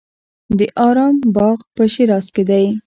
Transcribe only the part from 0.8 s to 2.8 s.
ارم باغ په شیراز کې دی.